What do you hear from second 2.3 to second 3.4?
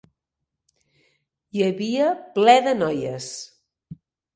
pler de noies.